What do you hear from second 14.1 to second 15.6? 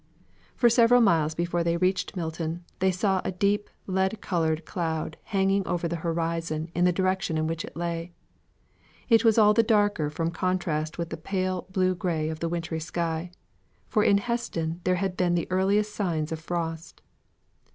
Heston there had been the